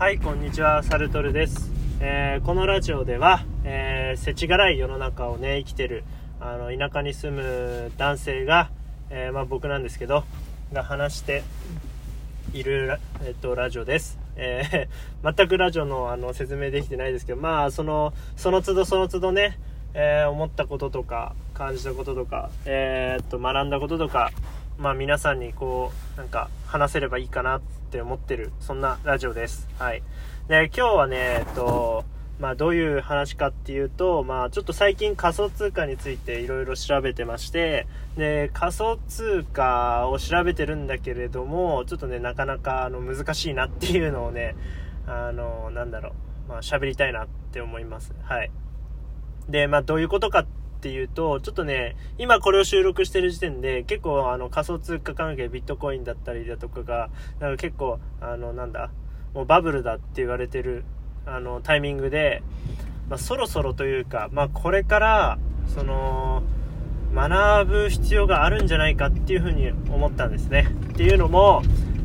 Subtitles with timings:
[0.00, 6.04] はいこんにちはサルトルです、えーこのラジオでは、えー、世知辛い世の中をね生きてる
[6.40, 8.70] あの田舎に住む男性が、
[9.10, 10.24] えーまあ、僕なんですけど
[10.72, 11.42] が話して
[12.54, 19.58] いる,、えっとラジオです、えー 全くラジオのあの説明できてないですけどまあそのその都度その都度ね、
[19.92, 24.30] えー思ったこととか感じたこととか、えーっと学んだこととか
[24.78, 29.68] まあ皆さんにこうなんか話せればいいかなってって思ってるそんなラジオです。
[29.80, 30.04] はい。
[30.46, 32.04] で今日はねえっと
[32.38, 44.54] まあどういう話かっていうとまあちょっと最近仮想通貨についていろいろ調べてましてで仮想通貨を調べてるんだけれどもちょっとねなかなかあの難しいなっていうのをね
[45.08, 46.10] あのなんだろ
[46.46, 48.14] うまあ喋りたいなって思います。
[48.22, 48.52] はい。
[49.48, 58.90] でまあどういうことかってっていうと、ちょっとね、今これを収録してる時点で、結構あの仮想通貨関係、ビットコインだったりだとかが、なんか結構、あの、なんだ、
[59.34, 60.84] もうバブルだって言われてる、
[61.26, 62.42] あの、タイミングで、
[63.10, 66.42] まあそろそろというか、まあこれから、その、
[67.14, 70.66] 学ぶ必要があるんじゃないかっていうふうに思ったんですね。
[70.92, 71.60] っていうのも、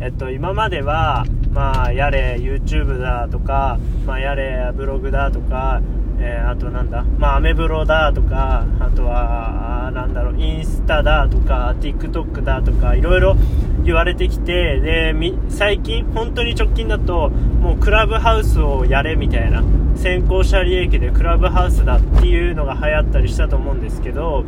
[0.00, 5.82] えっと、今までは、まあ、やれ YouTube だとか、まあ、やれブログだとか、
[6.20, 13.36] えーあとなんだ、まあ、アメブロだとか、あとは、なんだろう、インスタだとか、TikTok だとか、いろいろ
[13.84, 15.14] 言われてきて、で、
[15.48, 19.62] 最近、本当に直近だと、もうクラブハウスをやれみたいな、
[19.94, 24.44] 先行者利益でクラブハウスだっていうのが流行ったりしたと思うんですけど、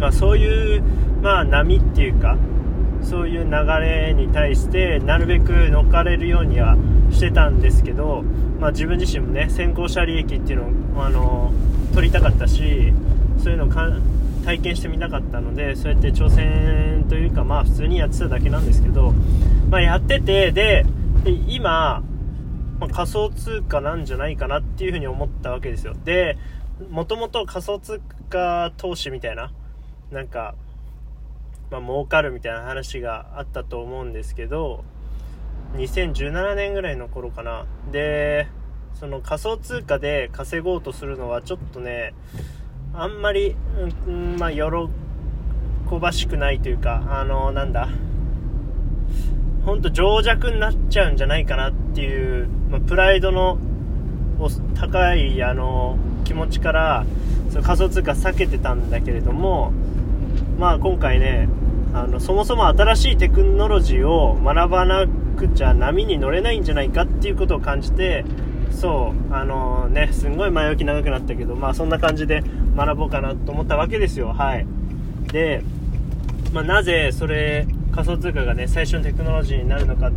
[0.00, 0.82] まあ、そういう、
[1.22, 2.36] まあ、波っていうか
[3.02, 6.76] そういう流れに対してなるべく乗っかれるようには
[7.10, 8.22] してたんですけど、
[8.60, 11.52] まあ、自分自身もね先行者利益っていうのをあの
[11.94, 12.92] 取りたかったし
[13.42, 13.68] そういうのを
[14.44, 19.12] 体験してみたかったのでそうやって挑戦というかまあ普通にやってただけなんですけど、
[19.70, 20.84] まあ、やっててで
[21.24, 22.02] で今
[22.78, 25.94] まあ、仮想通貨なんじゃないかなっていうふうに思ったわけですよ。
[26.04, 26.38] で
[26.90, 29.50] もともと仮想通貨投資みたいな
[30.12, 30.54] なんか、
[31.70, 34.84] まあ、儲かるみたいな話があったと思うんですけど
[35.74, 37.66] 2017年ぐらいの頃かな。
[37.92, 38.48] で
[38.94, 42.14] その仮想通貨で稼ごうとするのはちょっとね
[42.92, 43.54] あんまり、
[44.06, 44.60] うんうんまあ、喜
[46.00, 47.88] ばしくないというかあのなんだ
[49.64, 53.58] 本当情弱になっちゃうんじゃないかなっていう、まあ、プライドの
[54.74, 57.06] 高いあの気持ちから
[57.50, 59.72] その仮想通貨避けてたんだけれども、
[60.58, 61.48] まあ、今回ね
[61.94, 68.24] あのそもそも新しいテクノロジーを学ばなくちゃ波に乗れないんじゃないかっていうことを感じて
[68.70, 72.42] そうあのねすんごい前置き長くなったけどまあそんな感じで
[72.76, 74.28] 学ぼうかなと思ったわけですよ。
[74.28, 74.66] はい。
[75.32, 75.62] で
[76.52, 80.12] まあ、なぜそれ仮想通貨がね最初のテクノロジーになるのかっ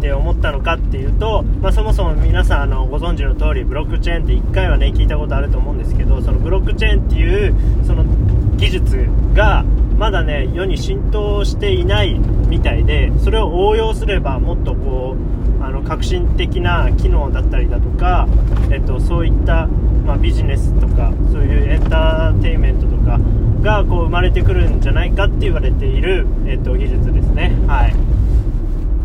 [0.00, 7.54] て思ったのかっていうと、まあ、そもそも皆さんあのご存知の通りブロックチェーンって1回はね聞いたことあると思うんですけどそのブロックチェーンっていう
[7.84, 8.04] その
[8.56, 9.64] 技術が
[9.98, 15.16] まだね世に浸透していないみたいでそれを応用すればもっとこ
[15.60, 18.28] うあの革新的な機能だったりだとか、
[18.70, 23.18] えっと、そういった、まあ、ビジネスとかそういうエンターテインメントとか
[23.62, 27.56] がこう生まれてくるんじゃないかって言われている、えっと、技術ですね。
[27.66, 27.94] はい。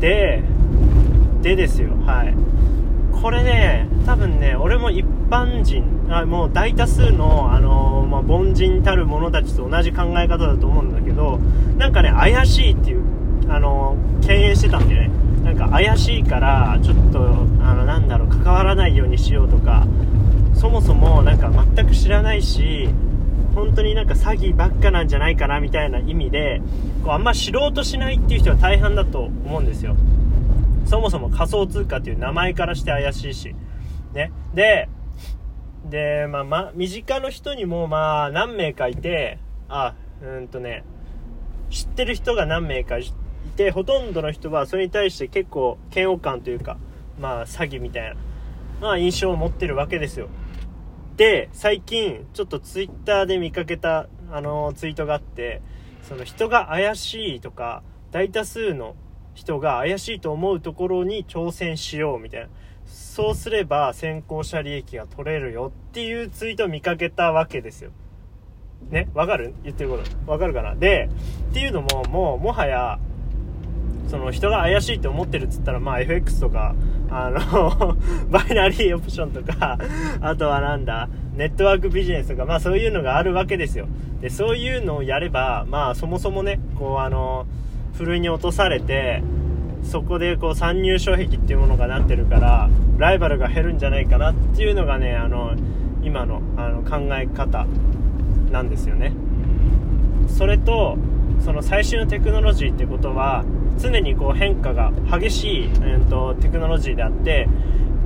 [0.00, 0.42] で
[1.42, 1.90] でですよ。
[2.06, 2.34] はい。
[3.20, 11.38] これね多分ね俺も一般人あもう大多数の、あのまあ、凡人たる者たちと同じ考え方だと思うんだけど
[11.78, 13.02] なんかね怪しいっていう、
[13.48, 15.10] あのー敬遠してたんだよね。
[15.44, 17.20] なんか怪しいからちょっと
[17.62, 19.86] あのなんだろう関わらないようにしようとか
[20.54, 22.88] そもそもなんか全く知らないし
[23.54, 26.60] 本当になんか詐欺ばっかなんじゃないかなみたいな意味で
[27.04, 29.94] こうあんま知ろうとしないっていう人は大半だと思うんですよ。
[30.86, 33.54] そもそも仮想通貨っていう名前からして怪しいし。
[34.12, 34.32] ね。
[34.54, 34.88] で
[35.90, 39.38] でまあま身近の人にもまあ何名かいて
[39.68, 40.84] あうんとね
[41.70, 43.12] 知ってる人が何名かい
[43.56, 46.78] てほとんどの人はそれに対して結構嫌悪感というか
[47.20, 48.16] まあ詐欺みたいな、
[48.80, 50.28] まあ、印象を持ってるわけですよ。
[51.16, 55.62] で最近ちょっとツイッターで見かけたあのツイートがあって
[56.02, 58.94] その人が怪しいとか大多数の
[59.34, 62.48] 人が怪しいと思うところに挑戦しようみたいな。
[62.86, 67.90] そうすれば先行者利益が取れるよっていうツイートを見かけたわけですよ。
[68.90, 69.54] ねわかる？
[69.64, 70.30] 言ってること。
[70.30, 70.74] わかるかな？
[70.74, 71.08] で
[71.50, 72.98] っていうのももうもはや
[74.08, 76.76] その人が怪しいって思ってるっつったら、まあ FX とか、
[77.10, 77.96] あの、
[78.30, 79.78] バイナリーオプションとか、
[80.20, 83.88] あとはなんだ、ネットワークビジネスとか、まあそういうのがあるわけですよ。
[84.20, 87.46] で、そういうのをやれば、まあそもそもね、こうあの、
[87.94, 89.24] ふるいに落とされて、
[89.82, 92.68] そこでこう参入障壁っていうものがなってるから
[92.98, 95.54] ライバルが減るんじゃないかなっていうのがねあの
[96.02, 97.66] 今のあの考え方
[98.50, 99.12] なんですよね。
[100.28, 100.96] それと
[101.40, 103.44] その最新のテクノロジーってことは
[103.78, 107.48] 常にこう変化が激しい、えーと、テクノロジーであって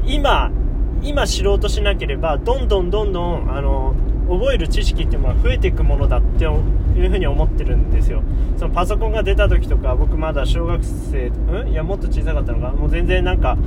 [0.05, 0.51] 今
[1.03, 3.95] 今知ろうとしなければどんどんどんどんあの
[4.31, 8.23] 覚える知識っていうのは増えていくものだっていうふうに思ってるんですよ。
[8.57, 11.69] そのパソコンが出た時とか僕まだ小学生うん？
[11.69, 12.71] いやもっと小さかったのか？
[12.73, 13.59] もう全然なんか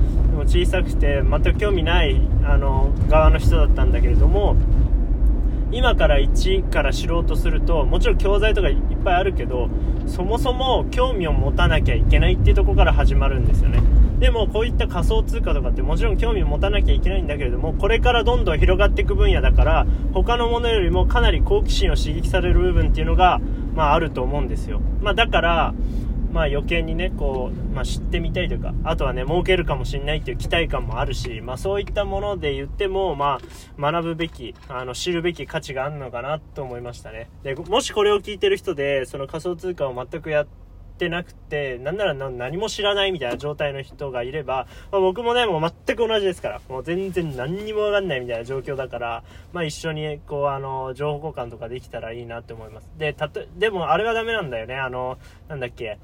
[0.45, 4.56] 小さくて全く興味ないあの側の人だったんだけれども
[5.71, 9.69] 今から1から知ろうとするともちろん教材とかいっぱいあるけど
[10.07, 13.81] そもそも興味を持たなきゃいけないっていうとこから始まるんですよね。
[14.24, 23.42] でもこういった仮想通貨とかってもちろん興味を持たなきゃいけないんだけれどもこれからどんどん広がっていく分野だから他のものよりもかなり好奇心を刺激される部分っていうのが、
[23.75, 25.74] まあ、あると思うんですよ、まあ、だから
[26.31, 33.38] まあ、余計にねこう、まあ、知ってみたいというかあとはね儲けるかもしれないっていう期待感もあるし、まあ、そういったもので言っても、ま
[33.78, 37.30] あ、学ぶべきあの知るべき価値があるのかなと思いましたね。
[37.44, 40.62] でもしこれを聞いてる人でその仮想通貨を全くやって
[40.98, 52.90] てなくてなんなら何も知らないみたいな状態の人がいれば、まあ、僕もねもう全く同じですからもう全然何にも分かんないみたいな状況だから、まあ、一緒にこうあの情報交換とかできたらいいなって思います。
[52.98, 54.75] でたとでもあれはダメなんだよね。
[54.75, 55.18] あの
[55.48, 55.98] なんだっけ。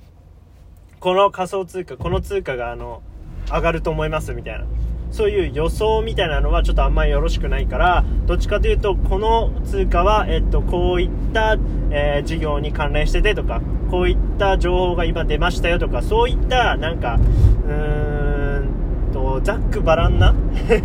[0.99, 3.01] この仮想通貨、この通貨があの、
[3.47, 4.65] 上がると思いますみたいな。
[5.11, 11.57] そういう予想みたいなのはちょっとあんまりよろしくないから、どっちかというと、この通貨は、えっと、こういった、
[11.91, 17.19] えー、事業に関連しててとか、こういった情報が今出ましたよとか、そういった、なんか、
[17.67, 18.69] うーん
[19.11, 20.35] と、ざっくばらんな？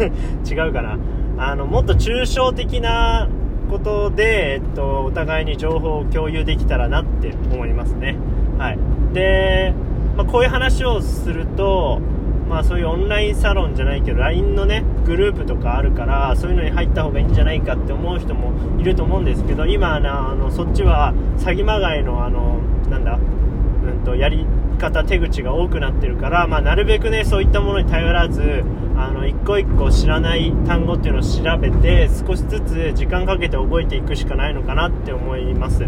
[0.49, 0.99] 違うかな？
[1.37, 3.29] あの、もっと抽象的な
[3.71, 8.17] ことで、えっと、お互いに情報を共有できたらなって思いますね。
[8.57, 8.79] はい。
[9.13, 9.75] で、
[10.17, 12.01] まあ、こういう話をすると、
[12.49, 22.59] まあ、そういうオンラインサロンじゃないけど LINE のねグループとかあるからそういうのに入った方がいいんじゃないかって思う人もいると思うんですけど今なあのそっちは詐欺まがいのあの
[22.91, 24.47] なんだ、うんと、やり
[24.79, 28.65] 方手口が多くなってるから、まあ、なるべくねそういったものに頼らず
[28.97, 35.85] あの一個一個知らない単語っていうのを調べて少しずつ時間かけて覚えていくしかないのかなって思います。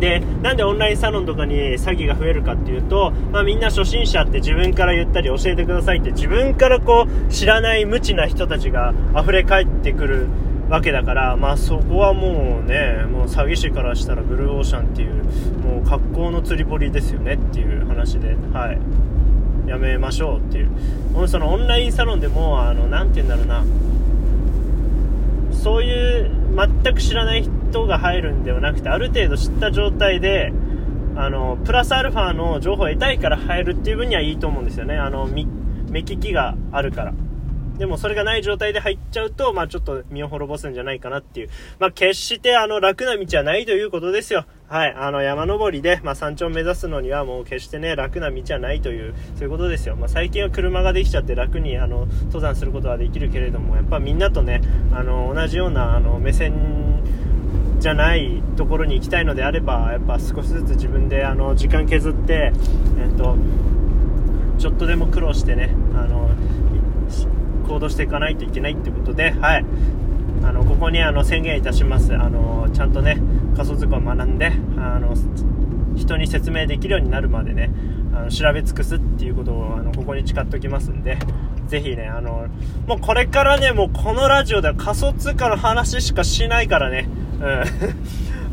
[0.00, 10.28] でなんでオンラインサロンとかに詐欺が増えるかっていうと、まあ、みんな初心者って自分から言ったり教えてくださいって自分からこう知らない無知な人たちが溢れ返ってくる
[10.70, 15.24] わけだから、まあ、そこはもうねもう詐欺師からしたらブルーオーシャンっていう
[15.58, 20.70] もう格好の釣り堀ですよねっていう話で、はい、やめましょうっていう。
[21.28, 23.64] そのオンラインサロンでもあのなて言うんだろうな。
[25.52, 30.52] そういう全く知らない人が入るんではなくてある程度知った状態で
[31.16, 37.12] あのプラスアルファの情報を得たいから入るっていう分にはいいと思うんですよねあの目利きがあるから
[37.80, 41.48] でもそれがない状態で入っちゃうと、まあちょっと身を滅ぼすんじゃないかなっていう。
[41.78, 44.44] まあ決してあの楽な道はないということですよ。
[44.68, 44.94] はい。
[44.94, 49.96] あの山登りで、まあ山頂を目指すのにはもう決してね、楽な道はないという、そういうことですよ。
[49.96, 54.60] まあ最近は車ができちゃって楽にあの登山することはできるけれども、やっぱみんなとね、
[54.92, 56.52] あの同じようなあの目線
[57.80, 62.52] じゃないところに行きたいのであればやっぱ少しずつ自分であの時間削って、
[62.98, 63.36] えっと、
[64.58, 66.30] ちょっとでも苦労してねあの
[67.66, 69.64] 行動していかないといけないってことで、はい、
[70.42, 72.14] あのここにあの宣言いたします。
[72.14, 73.20] あのちゃんとね
[73.56, 75.14] 仮想通貨を学んであの
[75.96, 77.70] 人に説明できるようになるまでね
[78.14, 81.18] あの調べ尽くすっていうことをあのここに誓っておきますんで
[81.68, 82.48] ぜひねあの
[82.86, 87.08] もうこれからねもうこのラジオでは仮想通貨の話しかしないからね
[87.40, 87.64] うん。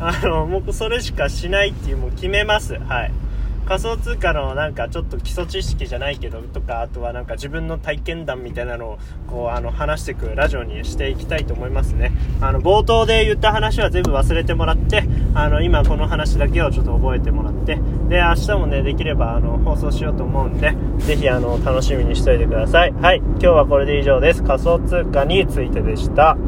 [0.00, 2.74] あのもうそれしかしないっていうもう決めます。
[2.74, 3.12] はい。
[3.68, 12.12] 仮想通貨のなんかちょっと基礎知識じゃないけどとかあとはなんか自分の体験談みたいなのをこうあの話していくラジオにしていきたいと思いますね。
[12.40, 15.04] あの冒頭で言った話は全部忘れてもらって
[15.34, 17.78] あの今この話だけをちょっと覚えてもらって
[18.08, 22.92] で明日もねできればあの放送しようと思うんでぜひあの楽しみにしておいてください。
[22.92, 23.18] はい。
[23.18, 24.42] 今日はこれで以上です。
[24.42, 26.38] 仮想通貨についてでした。